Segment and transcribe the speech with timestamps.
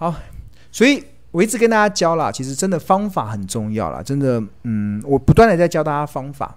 [0.00, 0.14] 好，
[0.72, 6.56] 所以我一直跟大家教啦，其实真的方法很重要啦，真的，嗯，我不断的在教大家方法，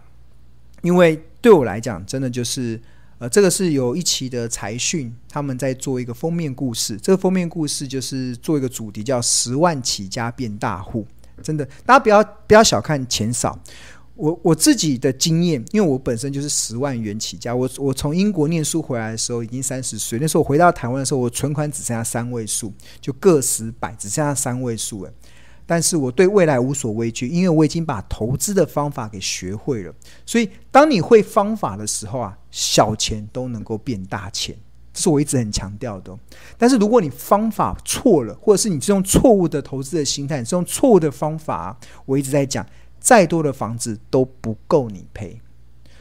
[0.82, 2.80] 因为对我来讲，真的就是，
[3.18, 11.06] 呃，这个是有一期的财讯，他们在做一个封面故事，这个封面故事就是做一个主题叫“十万起家变大户”，
[11.44, 13.60] 真的，大家不要不要小看钱少。
[14.16, 17.56] 我我自己的经验，因为我本身就是十万元起家。
[17.56, 22.72] 我我从英国念书回来的时候已经三十岁，那时候我回到台湾的时候，我存款只剩下三位数，
[23.02, 25.12] 就个十百只剩下三位数了。
[25.66, 29.94] 但是我对未来无所畏惧，因为我已经把投资的方法给学会了。
[30.26, 34.56] 所以当你会方法的时候啊，小钱都能够变大钱，
[34.94, 36.16] 这是我一直很强调的。
[36.58, 42.64] 但是如果你方法错了，或者是你是用错误的投资的心态，你是用错误的方法，我一直在讲。
[43.04, 45.38] 再多的房子都不够你赔，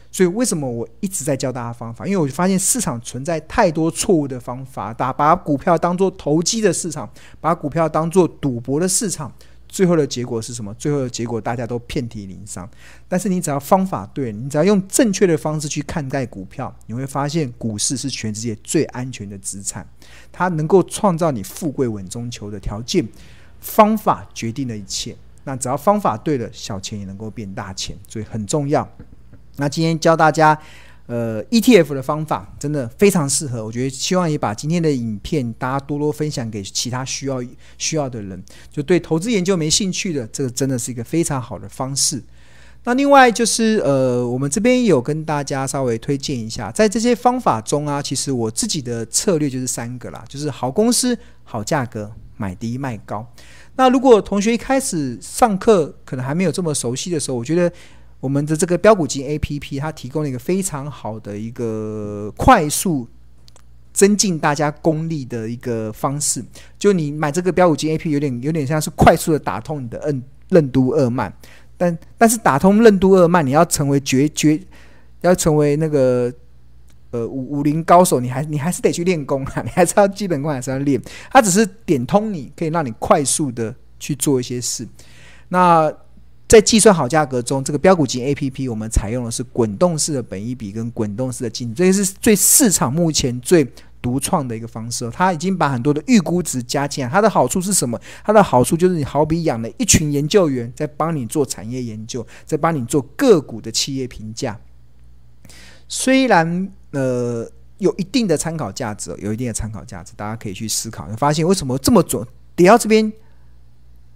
[0.09, 2.07] 所以为什么我一直在教大家方法？
[2.07, 7.09] 因为我发现市场存在太多错误的方法，打把股票当做投机的市场，
[7.41, 9.29] 把股票当做赌博的市场，
[9.67, 10.73] 最后的结果是什么？
[10.75, 12.69] 最后的结果大家都遍体鳞伤。
[13.09, 19.85] 但是你只要方法对，你只要用正确的方式去看待股票，你会发现股市是全世界最安全的资产，
[20.31, 23.05] 它能够创造你富贵稳中求的条件。
[23.59, 25.15] 方法决定了一切。
[25.43, 28.87] 那只要方法对了，小钱也能够变大钱，所以很重要。
[29.57, 30.57] 那今天教大家，
[31.05, 33.63] 呃，ETF 的方法真的非常适合。
[33.63, 37.43] 我觉得希望也把今天的影片大家多多分享给其他需要
[37.77, 38.41] 需要的人，
[38.71, 42.23] 就对投资研究没兴趣的，这个真的是一个非常好的方式。
[42.85, 53.25] 那另外就是，呃，我们这边有跟大家稍微推荐一下，在这些方法中啊，其实我自己的策略就是三个啦，就是好公司、好价格、买低卖高。
[53.75, 57.71] 那如果同学一开始上课可能还没有这么熟悉的时候，我觉得
[58.19, 63.07] 我们的这个标股金 APP 它提供了一个非常好的一个快速
[63.91, 66.43] 增进大家功力的一个方式。
[66.77, 71.33] 就你买这个标股金 APP 有点有点像是快速的打通你的任任督二脉，
[71.75, 74.61] 但但是打通任督二脉，你要成为绝绝
[75.21, 76.31] 要成为那个。
[77.13, 80.99] 呃，武武林高手，你还你还是得去练功啊，你还是要基本功还是要练。
[81.31, 84.87] 它只是点通你，可以让你快速的去做一些事。
[85.49, 85.93] 那
[86.47, 93.63] 在计算好价格中，这个标股金 APP 我们采用的是滚动式的本益比跟滚动式的净，这个是最市场目前最
[94.01, 95.07] 独创的一个方式。
[95.11, 97.09] 它已经把很多的预估值加进来。
[97.11, 97.99] 它的好处是什么？
[98.23, 104.59] 它的好处就是你好比养了一群研究员在帮你做产业研究，在帮你做个股的企业评价。
[105.87, 107.47] 虽然呃
[107.79, 111.07] 有一定的参考价值，有一定的参考价值，大家可以去思考。
[111.09, 112.25] 你发现为什么这么准？
[112.55, 113.11] 跌到这边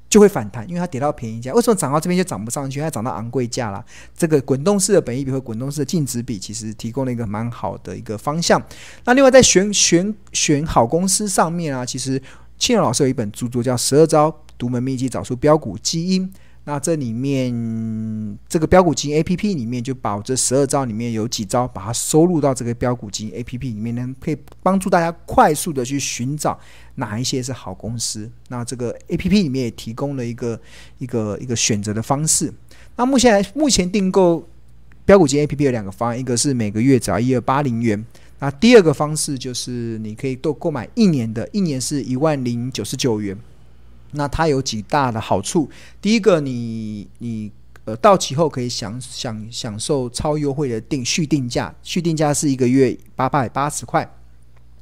[0.09, 1.51] 就会反弹，因为它跌到便宜价。
[1.53, 2.79] 为什么涨到这边就涨不上去？
[2.79, 3.83] 它涨到昂贵价了。
[4.15, 8.61] 这个滚动式的本益比和滚动式的净值比，其实提供了一个蛮好的一个方向。
[9.03, 12.21] 那另外在选选选好公司上面啊，其实
[12.57, 16.25] 庆荣老师有一本著作叫《十二招独门秘籍找出标股基因》。
[16.69, 26.59] 那这里面这个标股金 A P P 里面就把这十二招里面有几招，把它收录到这个标股金 A P P 里面呢，可以帮助大家快速的去寻找
[26.95, 28.29] 哪一些是好公司。
[28.49, 30.59] 那这个 A P P 里面也提供了一个
[30.97, 32.53] 一个一个选择的方式。
[32.97, 34.45] 那目前目前订购
[35.05, 38.05] 标股金 A P P 有两个方案，一个是每个月只要一二八零元，
[38.39, 43.37] 那第二个方式就是你可以都购买一年的，一年是一万零九十九元。
[44.11, 45.69] 那它有几大的好处？
[46.01, 47.51] 第一个你，你
[47.85, 54.09] 呃到期后可以享享享受超优惠的定续定价，续定价是一个月八百八十块。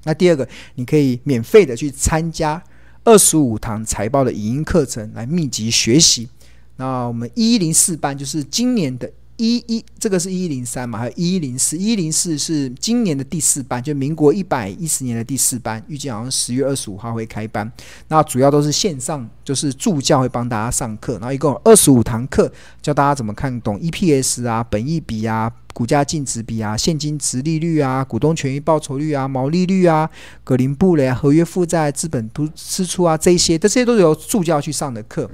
[0.03, 2.63] 那第二个，你可以免费的去参加
[3.03, 6.29] 二十五堂财报的影音课程来密集学习。
[6.77, 9.11] 那我们一零四班就是今年的。
[9.37, 17.69] 一一这个是一一零三嘛，还有一一零四，一一零四是今年的第四班，就民国一百一十年的第四班，预计好像十月二十五号会开班。
[18.07, 22.51] 那主要都是线上，就是助教会帮大家上课，然后一共二十五堂课，
[22.81, 30.09] 教大家怎么看懂 EPS 啊、本益比啊、股价净值比啊、现金殖利率啊、股东权益报酬率啊、毛利率啊、
[30.45, 35.29] 格林布雷、合约负债、资本支出啊，这些，这些都是由助教去上的课。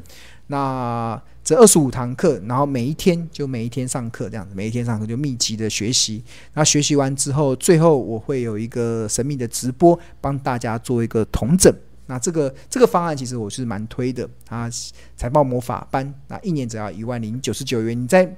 [0.47, 1.21] 那
[1.51, 6.24] 这二十五堂课，然后每一天就每一天上课这样子，每一天上课就密集的学习。
[6.53, 11.69] 那学习完之后，最后我会有一个神秘的直播，帮大家做一个统整。
[12.06, 14.69] 那这个这个方案其实我是蛮推的啊，
[15.18, 18.01] 财报魔法班，那一年只要一万零九十九元。
[18.01, 18.33] 你在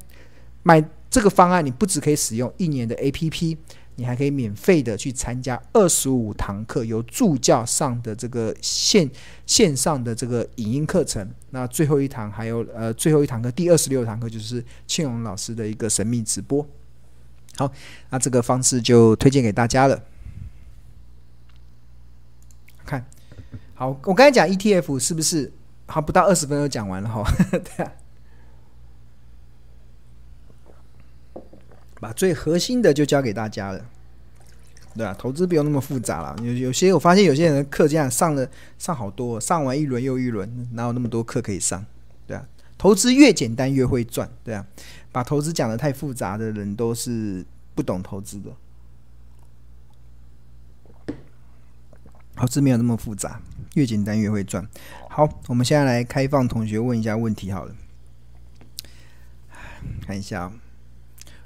[0.64, 3.56] 买这个方案，你不只可以使用一年的 APP。
[3.96, 9.10] 你还可以免费的去参加二十五堂课，由助教上的这个线
[9.46, 11.30] 线上的这个影音课程。
[11.52, 16.66] 那最后一堂还有呃最后一堂课，第二十六堂课就是庆荣老师的一个神秘直播。
[17.56, 17.72] 好，
[18.10, 20.02] 那这个方式就推荐给大家了。
[22.86, 23.06] 看，
[23.76, 25.52] 好，我刚才讲 ETF 是不是？
[25.86, 27.24] 好，不到二十分钟讲完了哈。
[27.52, 27.92] 对啊，
[32.04, 33.80] 把最核心的就教给大家了。
[34.94, 36.36] 对啊，投资不用那么复杂了。
[36.44, 38.46] 有有些我发现有些人的课这样上了
[38.78, 41.86] 上好多，上完一轮又一轮，哪有那么多课可以上？
[42.28, 42.46] 对啊，
[42.78, 44.30] 投资越简单越会赚。
[44.44, 44.68] 对啊，
[45.14, 48.52] 把投资讲的太复杂的人都是不懂投资的。
[52.36, 53.40] 投资没有那么复杂，
[53.76, 54.68] 越简单越会赚。
[55.10, 57.74] 好，我们现在来开放同学问一下问题好了，
[60.06, 60.52] 看一下。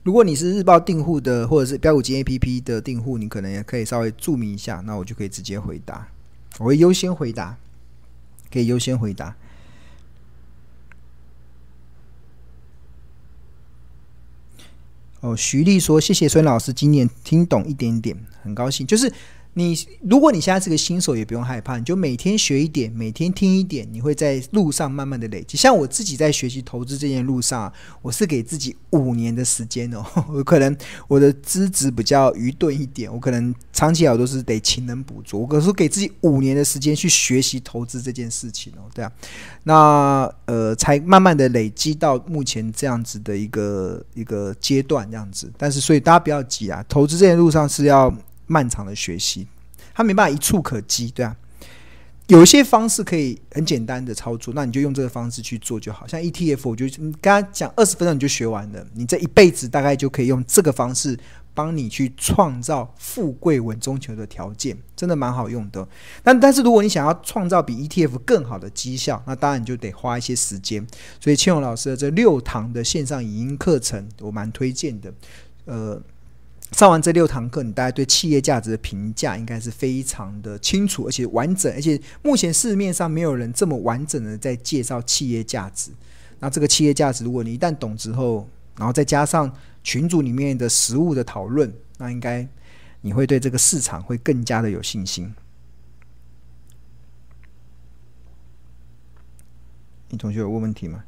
[0.08, 6.08] 如果你是日报订户的，或者是标股金 APP 的订户，你可能也可以稍微注明一下，那我就可以直接回答。
[6.60, 7.58] 我会优先回答，
[8.50, 9.36] 可以优先回答。
[15.20, 19.12] 哦，徐丽说：“谢谢孙老师，今年听懂一点点，很高兴。”就是。
[19.58, 25.58] 你如果你现在是个新手，也不用害怕，你就每天学一点，每天听一点，你会在路上慢慢的累积。
[25.58, 27.74] 像我自己在学习投资这件路上，
[28.04, 30.06] 我是给自己五年的时间哦。
[30.30, 30.78] 我可能
[31.08, 35.40] 我的资质比较愚钝一点，我可能长期以来都是得勤能补拙。
[35.40, 39.12] 我可是给自己五年的时间去学习投资这件事情哦，对啊，
[39.64, 45.52] 那呃才慢慢的累积到目前这样子的一个一个阶段这样子。
[45.58, 48.14] 但是所以大家不要急啊，投资这件路上是要。
[48.48, 49.46] 漫长的学习，
[49.94, 51.36] 它没办法一触可及，对啊。
[52.28, 56.06] 有一些方式可以很简单的操作，那你就用这个方式去做就好。
[56.06, 61.18] 像 ETF，我就你刚刚讲二十分钟你就学完了，你这一辈子大概就可以用这个方式
[61.54, 65.88] 帮你去创造富贵稳中求的条件，真的蛮好用的。
[66.22, 70.86] 但但是如果你想要创造比 ETF 更好的绩效，那当然你就得花一些时间。
[71.22, 75.14] 所以千勇老师的这六堂的线上影音课程，我蛮推荐的，
[75.64, 76.02] 呃。
[76.74, 85.92] 上完这六堂课，你大概对企业价值的评价应该是非常的清楚，而且完整，而且目前市面上没有人这么完整的在介绍企业价值。
[86.40, 88.48] 那这个企业价值，如果你一旦懂之后，
[88.78, 92.48] 然后再加上群组里面的实物的讨论，那应该
[93.02, 95.34] 你会对这个市场会更加的有信心。
[100.10, 101.04] 你同学有问问题吗？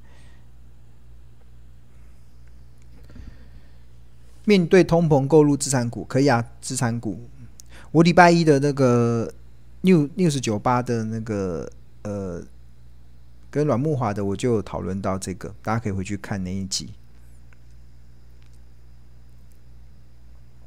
[4.50, 7.30] 面对通膨购入资产股可以啊，资产股。
[7.92, 9.32] 我礼拜一的那个
[9.82, 12.44] New News 九八的那个呃，
[13.52, 16.90] 跟阮木华的我就讨论到这个，大家可以回去看那一集。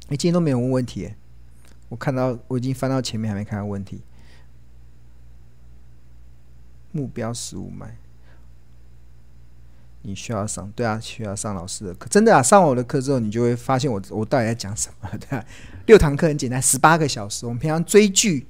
[0.07, 1.13] 哎，今天都没有问问题，
[1.89, 4.01] 我看到我已经翻到前面还没看到问题。
[6.93, 7.97] 目标十五买。
[10.03, 12.43] 你需要上，对啊，需要上老师的课，真的啊！
[12.43, 15.43] 上我的课之后，你就会发现我我到底在讲什么，对啊。
[15.85, 17.45] 六堂课很简单，十八个小时。
[17.45, 18.45] 我们平常追剧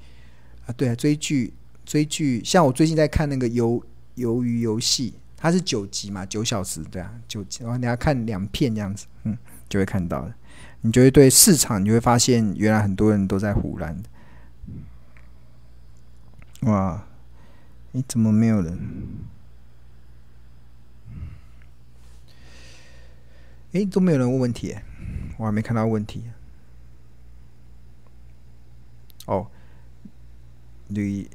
[0.66, 1.54] 啊，对啊，追剧
[1.86, 3.82] 追剧，像我最近在看那个鱿
[4.18, 9.38] 鱿鱼游戏，它是九集嘛，九小时，对啊，九集，然后你要看两片这样子，嗯，
[9.70, 10.36] 就会看到了。
[10.82, 13.96] 你就会对市场，你就会发现原来很多人都在唬烂。
[16.62, 17.06] 哇，
[17.92, 18.78] 你怎么没有人？
[23.74, 24.76] 哎，都没有人问问题，
[25.38, 26.24] 我还没看到问题。
[29.26, 29.48] 哦，
[30.90, 31.28] 吕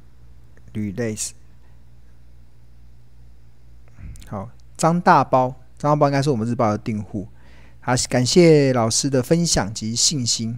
[0.73, 1.33] 吕类斯，
[4.27, 7.27] 好，张大包，张大包应该是我们日报的订户。
[7.81, 10.57] 好，感谢老师的分享及信心。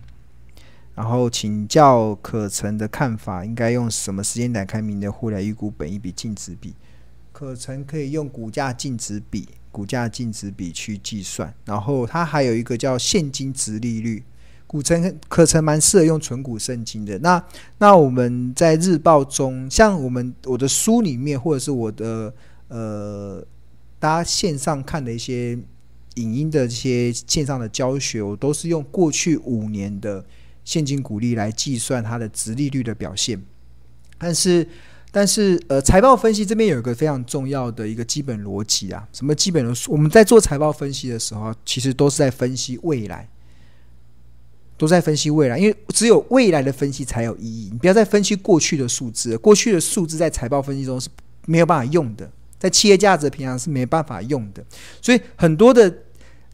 [0.93, 6.75] 然后请教可成的看法，应该用什么时间来看明年获利预估本益比净值比？
[7.31, 9.47] 可成可以用股价净值比。
[9.71, 14.21] 股价净值比去计算，然后它还有一个叫现金殖利率，
[14.67, 17.17] 股成可成蛮适合用存股圣经的。
[17.19, 17.41] 那
[17.77, 22.33] 那我们在日报中，像我们我的书里面，或者是我的
[22.67, 23.45] 呃，
[23.97, 25.57] 大家线上看的一些
[26.15, 30.25] 影音的这些线上的教学，我都是用过去五年的
[30.65, 33.41] 现金股利来计算它的殖利率的表现，
[34.17, 34.67] 但是。
[35.13, 39.05] 但是，呃，财报分析这边有一个非常重要的一个基本逻辑啊。
[39.11, 39.73] 什么基本的？
[39.89, 43.27] 我们在做财报分析的时候，其实都是在分析未来，
[44.77, 47.67] 都在分析未来，因为只有未来的分析才有意义。
[47.73, 51.09] 你不要再分析过去的数字，过去的数字在财报分析中是
[51.45, 54.63] 没有办法用的，在企业价值平常是没办法用的。
[55.01, 55.93] 所以，很多的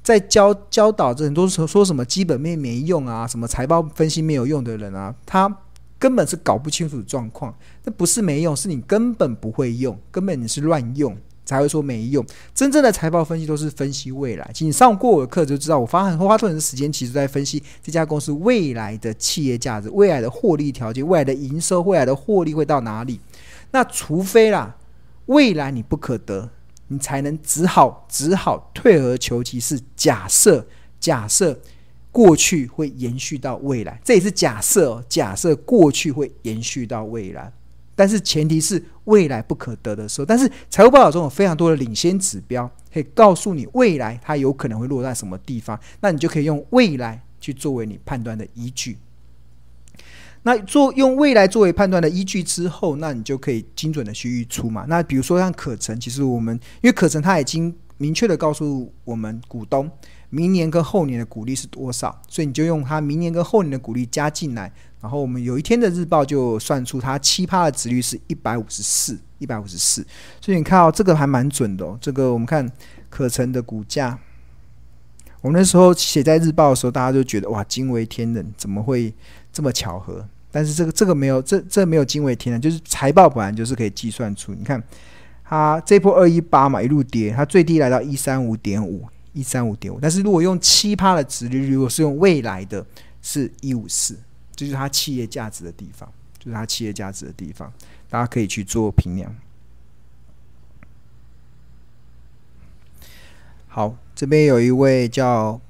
[0.02, 5.60] 在教教导这很多时候说什么基本面没用啊，什么财报分析没有用的人啊，他。
[6.00, 12.26] 根本是搞不清楚状况，那不是没用，是你根本不会用，根本你是乱用才会说没用。
[12.54, 14.52] 真正的财报分析都是分析未来。
[14.54, 23.20] 请你上过我的课就知道，我花很花很多时间，其实在分析这家公司未来的企业价值、未来的获利条件、未来的营收、未来的获利会到哪里。
[23.72, 24.76] 那除非啦，
[25.28, 26.50] 未来你不可得，
[26.90, 30.68] 你才能只好只好退而求其次，假设
[31.00, 31.60] 假设
[32.12, 37.52] 过去会延续到未来，这也是假设哦，假设过去会延续到未来。
[37.96, 48.98] 但是前提是未来不可得的时候，但是财务报表中有非常多的领先指标，可以告诉你未来它有可能会落在什么地方，那你就可以用未来去作为你判断的依据。
[50.44, 54.86] 那做用未来作为判断的依据之后，那你就可以精准的去预出嘛。
[54.88, 59.90] 那比如说像可成，其实我们因为可成它已经明确的告诉我们股东。
[60.30, 62.22] 明年跟后年的股利是多少？
[62.28, 70.06] 所以你就用它明年跟后年的股利加进来，然后我们有一天的日报就算出它七趴的值率是一百五十四，一百五十四。
[70.42, 71.98] 所以你看哦，这个还蛮准的哦。
[72.02, 72.70] 这个我们看
[73.10, 74.20] 可成的股价，
[75.40, 79.14] 我们那时候写在日报的时候，大家就觉得哇，惊为天人，怎么会
[79.54, 80.28] 这么巧合？
[80.52, 84.54] 但是这个这个没有，这这没有惊为天人，就是财报本来就是可以计算出。
[84.54, 84.82] 你看
[85.46, 89.06] 它这波二一八嘛，一路跌，它最低来到一三五点五。
[89.38, 92.84] 一三五点五，但是如果用七趴的值率，如果是用未来的，
[93.22, 94.18] 是一五四，
[94.56, 97.72] 这就是它企业价值的地方，就是它企业价值的地方，
[98.10, 99.36] 大家可以去做评量。
[103.68, 105.62] 好，这边有一位叫，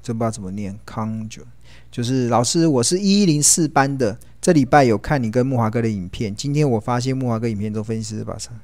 [0.00, 1.42] 真不知道怎么念，康九，
[1.90, 8.54] 就是老师，我是一一零四班的，这礼拜有看你跟木华哥的影片，今天我发现木华哥影片中分析师把上，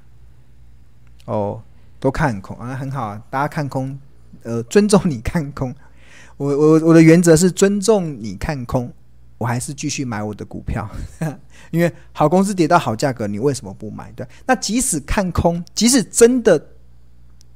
[1.24, 1.64] 哦。
[2.00, 3.98] 都看空啊，很好啊，大家看空，
[4.42, 5.74] 呃，尊重你看空。
[6.36, 8.92] 我我我的原则是尊重你看空，
[9.38, 10.88] 我还是继续买我的股票，
[11.70, 14.12] 因为好公司跌到好价格，你为什么不买？
[14.12, 16.64] 对，那即使看空，即使真的。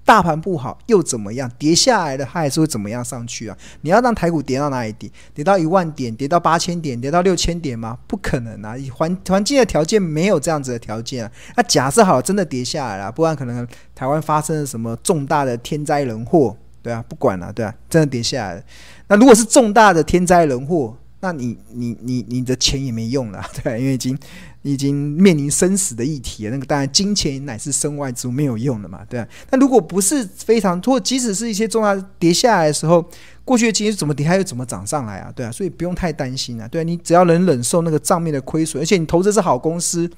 [0.04, 1.50] 大盘不好又怎么样？
[1.58, 3.56] 跌下来的它还是会怎么样上去啊？
[3.82, 5.10] 你要让台股跌到哪里跌？
[5.32, 6.14] 跌到一万点？
[6.14, 7.00] 跌到八千点？
[7.00, 7.96] 跌到六千点吗？
[8.06, 8.74] 不可能啊！
[8.92, 11.30] 环环境的条件没有这样子的条件啊。
[11.56, 18.62] 那假设好真的跌下来了，不然可能台湾发生了什么重大的天灾人祸，对啊，不管了，对啊，真的跌下来了。
[19.08, 24.18] 那如果是重大的天灾人祸，那你你你你的钱也没用了， 对，因为已经。
[24.64, 29.26] 已经面临生死的议题了，那个当然金钱乃是身外之物，没有用的嘛，对啊。
[29.50, 33.04] 那如果不是非常，或即使是一些重大跌下来的时候，
[33.44, 35.32] 过去的经验怎么跌，它又怎么涨上来啊？
[35.34, 36.68] 对啊，所以不用太担心啊。
[36.68, 40.08] 对啊，你只要能忍受那个账面的亏损，而且你投资是好公司，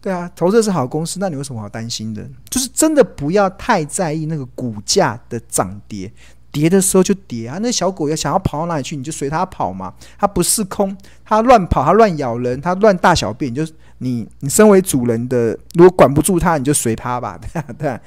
[0.00, 2.26] 对啊，投资是好公司，那你有什么好担心的？
[2.48, 6.10] 就是真的不要太在意那个股价的涨跌。
[6.52, 7.58] 跌的时候就跌啊！
[7.62, 9.94] 那小狗要想要跑到哪里去，你就随它跑嘛。
[10.18, 10.94] 它不是空，
[11.24, 13.66] 它乱跑，它乱咬人，它乱大小便，你就
[13.98, 18.00] 你你身为主人的，如果管不住它，你就随它吧， 对啊，对啊，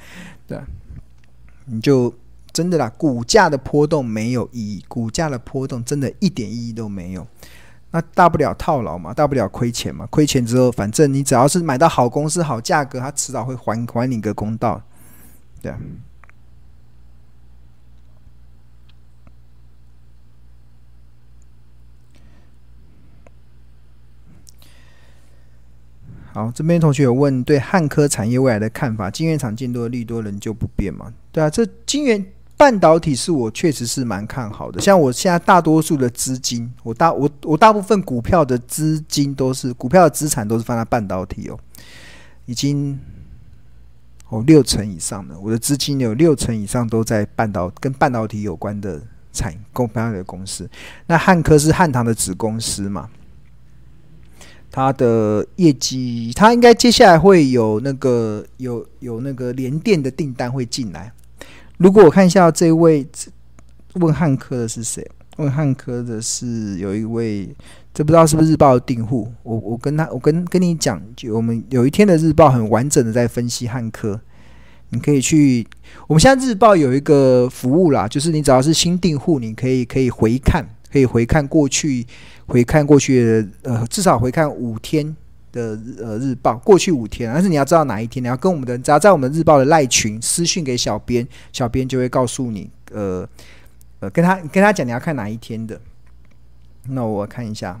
[0.46, 0.64] 对啊，
[1.64, 2.14] 你就
[2.52, 2.88] 真的啦。
[2.96, 7.26] 股价的波动没有意义，股价的波动真的一点意义都没有。
[7.90, 10.06] 那大不了套牢嘛，大不了亏钱嘛。
[10.06, 14.80] 亏钱之后，反正你只要是买到好公司、好价格，它迟早会还还你个公道，
[15.60, 15.78] 对啊。
[26.36, 31.10] 好，这边同学有问对汉科产业未来的看法，晶圆厂见多利多人就不变嘛？
[31.32, 32.22] 对啊，这晶圆
[32.58, 34.78] 半导体是我确实是蛮看好的。
[34.78, 41.58] 像我现在大多数的资金，我大我我大部分股票的资金都是股票的资产都是放在半导体哦，
[42.44, 43.00] 已经
[44.28, 49.00] 哦六成以上的，我的资金有六成以上都在半导跟半导体有关的
[49.32, 50.68] 产公半导体的公司。
[51.06, 53.08] 那汉科是汉唐的子公司嘛？
[54.76, 61.10] 它的业绩，它应该接下来会有那个有有那个联电的订单会进来。
[61.78, 63.06] 如果我看一下这位
[63.94, 65.10] 问汉科的是谁？
[65.38, 67.48] 问汉科的是有一位，
[67.94, 69.32] 这不知道是不是日报的订户。
[69.44, 74.20] 我我跟他，我跟跟你讲，就我们有一天的日报很完整的在分析汉科，
[74.90, 75.66] 你可以去。
[76.06, 82.06] 我们现在日报有一个服务啦，就是你只要是新订户，你可以可以回看，可以回看过去。
[82.48, 85.04] 回看过去的呃，至少回看五天
[85.50, 93.28] 的呃日报，过去五天，但是你要知道哪一天，你要跟我们的，只要在我们日报的赖群私讯给小编，小编就会告诉你，呃
[93.98, 95.80] 呃，跟他跟他讲你要看哪一天的。
[96.84, 97.80] 那我看一下，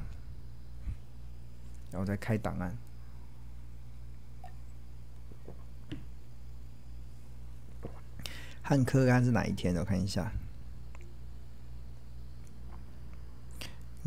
[1.92, 2.76] 然后再开档案。
[8.62, 9.78] 汉科刚是哪一天的？
[9.78, 10.32] 我看一下。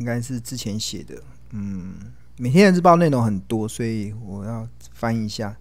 [0.00, 1.94] 应该是之前写的，嗯，
[2.38, 5.54] 每天的日报内容很多，所以我要翻一下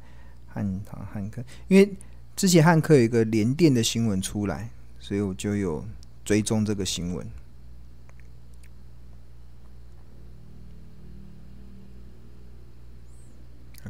[0.48, 1.94] 汉唐汉科，因为
[2.38, 5.86] 之前汉科有一个连电的新闻出来，所以我就有
[6.24, 7.28] 追踪这个新闻。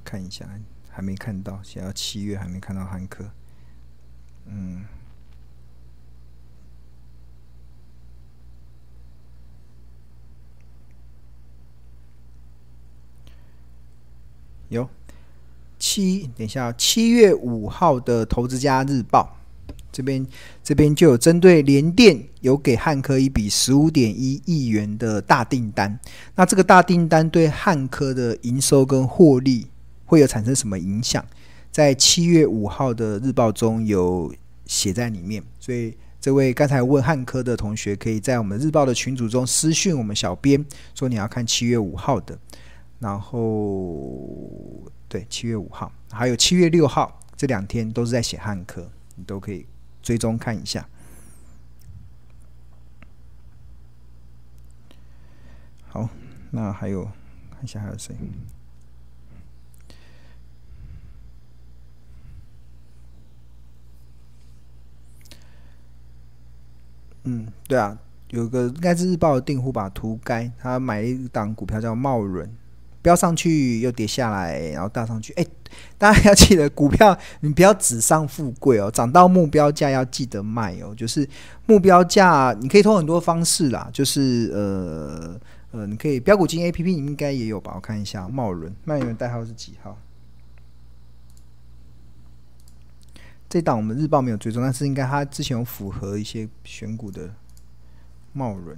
[0.03, 0.49] 看一下，
[0.89, 3.29] 还没看到，写到七月还没看到汉科。
[4.47, 4.83] 嗯，
[14.69, 14.87] 有
[15.77, 19.37] 七，等一下，七月五号的《投资家日报》
[19.91, 20.25] 这边
[20.63, 25.99] 这边就有针对联电有给汉科一笔十五点一亿元的大订单，
[26.35, 29.67] 那这个大订单对汉科的营收跟获利
[30.05, 31.25] 会有产生什么影响？
[31.71, 34.33] 在七月五号的日报中有
[34.65, 42.37] 写在里面，所以这位刚才问汉科的同学，可以在我们日报的群组中私讯我们小编，说你要看七月五号的，
[42.99, 49.65] 然后对七月五号，还有七月六号这两天都是在写汉科，你都可以
[50.01, 50.87] 追踪看一下。
[55.87, 56.07] 好，
[56.51, 57.05] 那还有
[57.49, 58.15] 看一下还有谁？
[67.23, 67.97] 嗯，对啊，
[68.29, 72.49] 有个应该是日报的订户吧，涂该他买了一档股票叫茂伦，
[73.01, 75.31] 飙上去又跌下来，然后大上去。
[75.33, 75.45] 哎，
[75.97, 80.93] 大家要记得，股票你不要纸上富贵哦，涨到目标价要记得卖哦。
[80.95, 81.27] 就是
[81.65, 85.39] 目标价，你可以通过很多方式啦，就是呃
[85.71, 87.73] 呃，你可以标股金 A P P 你应该也有吧？
[87.75, 89.97] 我看一下茂伦，茂伦代号是几号？
[93.47, 97.33] 这档我们日报没有追踪，但是应该它之前有符合一些选股的
[98.33, 98.77] 贸轮。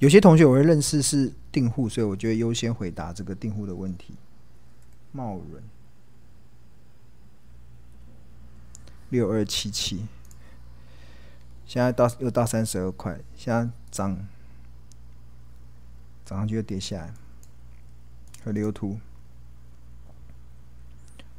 [0.00, 4.14] 有些同学我会认识是订户，所以我觉得优先回答这个订户的问题。
[5.12, 5.62] 贸轮
[9.10, 10.06] 六二七七，
[11.66, 14.16] 现在到又到三十二块，现在涨
[16.24, 17.12] 涨上去又跌下来，
[18.44, 18.98] 和流图。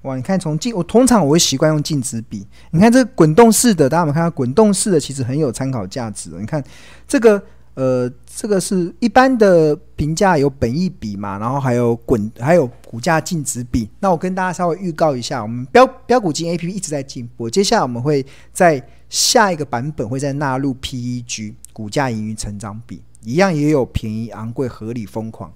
[0.04, 2.46] 哇，你看从镜，我通常我会习惯用镜子比。
[2.72, 6.30] 你看这个滚动式的，大家有没有看到滚动式的其实很有参考价值。
[6.32, 6.64] 你看
[7.08, 7.42] 这个，
[7.74, 13.90] 呃，这个是一般的评价有本益比嘛，然后还有滚，还有股价净值比。
[14.00, 25.52] 那我跟大家稍微预告一下，我们标标股金 APP 一直在进步，接下来我们会在下一个版本会再纳入 PEG 股价盈余成长比，一样也有便宜、昂贵、合理、疯狂。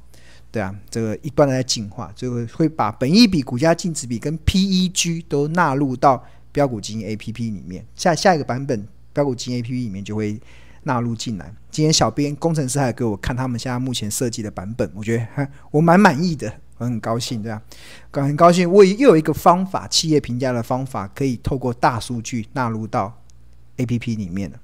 [0.52, 6.24] 对啊，这个一段的在进化，这个会把本益比、股价净值比跟 PEG 都纳入到
[6.54, 7.86] 标股基金 APP 里面。
[7.94, 10.40] 下下一个版本标股基金 APP 里面就会
[10.86, 11.54] 纳入进来。
[11.70, 17.62] 今天小编工程师还给我看他们现在目前设计的版本，我觉得我蛮满意的，我很高兴，对啊，
[18.12, 23.22] 很高兴，我又有一个方法，企业评价的方法，可以透过大数据纳入到
[23.78, 24.58] APP 里面了。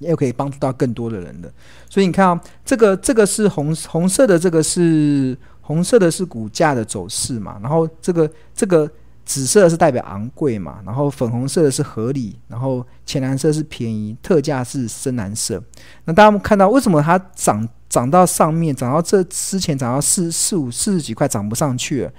[0.00, 1.52] 又可以帮助到更多的人的，
[1.90, 7.58] 所以你看啊，这个这个是红红色的，这个是红色的，是股价的走势嘛。
[7.60, 8.90] 然后这个这个
[9.24, 15.62] 紫色是代表昂贵嘛，然后粉红色的是合理，然后浅蓝色是便宜，特价是深蓝色。
[16.04, 22.12] 那大家看到为什么它涨涨到上面，涨到这之前涨到四四五四十几块涨不上去了，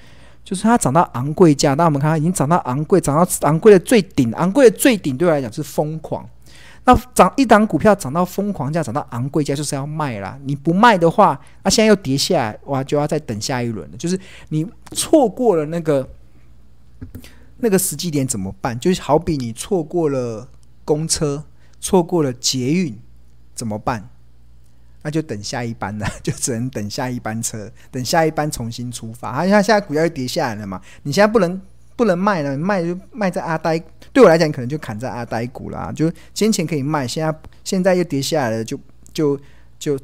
[0.43, 1.73] 就是它涨到昂贵价。
[1.73, 6.25] 那我们看它已经涨到昂贵，涨到昂贵的最顶，昂贵的最顶对我来讲是疯狂。
[6.83, 10.35] 那涨一档股票涨到疯狂价，涨到昂贵价，就是要卖啦。
[10.45, 13.97] 你不卖的话，那现在又跌下来，哇，就要再等下一轮了。
[13.97, 16.07] 就是你错过了那个
[17.57, 18.79] 那个时机点怎么办？
[18.79, 20.47] 就是好比你错过了
[20.85, 21.45] 公车，
[21.79, 22.97] 错过了捷运，
[23.53, 24.09] 怎么办？
[25.03, 29.33] 那就等下一班了， 就只能等下一班车，等下一班重新出发。
[29.33, 31.61] 好像现在股价又跌下来了嘛，你现在不能。
[31.93, 33.77] 不能卖了，卖就卖在阿呆。
[34.11, 35.91] 对我来讲，可能就砍在阿呆股啦。
[35.91, 38.79] 就先前可以卖，现在现在又跌下来了，就
[39.13, 39.39] 就
[39.77, 39.99] 就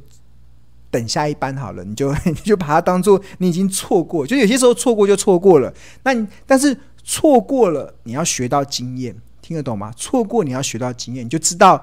[0.92, 1.82] 等下一班好了。
[1.82, 5.74] 你就 你就把它当做你已经错过，就有些时候错过就错过了。
[6.04, 6.14] 那
[6.46, 6.78] 但是
[7.08, 9.90] 错过了，你要学到经验，听得懂吗？
[9.96, 11.82] 错过你要学到经验，你就知道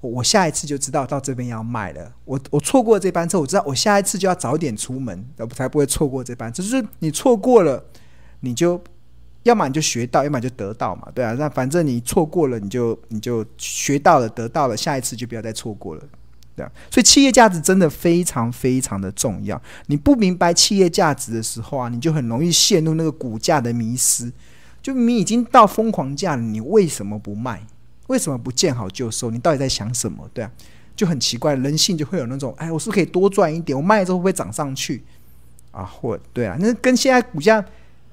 [0.00, 2.12] 我下一次就知道到这边要卖了。
[2.24, 6.62] 我我错过这班车，我知道我下一次就要早点出门，我才不会错过这班车。
[6.62, 7.84] 就是你错过了，
[8.40, 8.80] 你就。
[9.44, 16.02] 要么你就学到，要么就得到嘛，对啊，那反正你错过了，你就你就学到了，得到了，下一次就不要再错过了，
[16.54, 16.70] 对啊。
[16.92, 19.60] 所以企业价值真的非常非常的重要。
[19.86, 24.30] 你不明白企业价值的时候啊，你就很容易陷入那个股价的迷失。
[24.82, 27.64] 就你已经到疯狂价了，你为什么不卖？
[28.08, 29.30] 为什么不见好就收？
[29.30, 30.28] 你到底在想什么？
[30.34, 30.50] 对啊，
[30.96, 33.74] 就很奇怪，人性就会有那种，哎，我是不是可以多赚一点？
[33.74, 35.02] 我卖了之后会不会涨上去？
[35.70, 37.64] 啊，或对啊，那跟现在股价。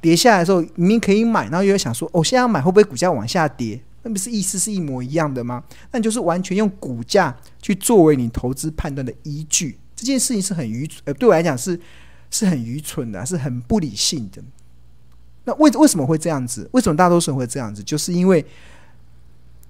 [0.02, 3.78] 跌下来的时候，明明可以买，然后又想说，哦，现在要买会不会股价往下跌？
[4.02, 5.62] 那不是意思是一模一样的吗？
[5.92, 11.78] 那你就是完全用股价去作为你投资判断的依据，这件事情是很愚蠢，呃，对我来讲是
[12.32, 14.42] 是很愚蠢的，是很不理性的。
[15.46, 16.70] 那为为什么会这样子？
[16.74, 17.82] 为什么大多数人会这样子？
[17.84, 18.46] 就是因为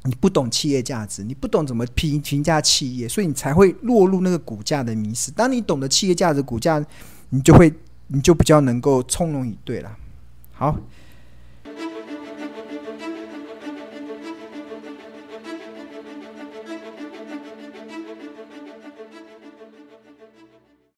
[0.03, 5.31] 你不懂企业价值，你不懂怎么评评价企业，所以你才会落入那个股价的迷失。
[5.31, 6.83] 当你懂得企业价值、股价，
[7.29, 7.73] 你就会
[8.07, 9.95] 你就比较能够从容以对了。
[10.51, 10.75] 好。